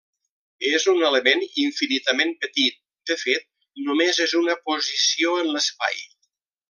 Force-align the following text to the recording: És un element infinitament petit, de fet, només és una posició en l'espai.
És 0.69 0.85
un 0.93 1.01
element 1.09 1.43
infinitament 1.63 2.33
petit, 2.45 2.79
de 3.11 3.19
fet, 3.25 3.45
només 3.91 4.23
és 4.27 4.35
una 4.41 4.57
posició 4.71 5.37
en 5.45 5.53
l'espai. 5.59 6.01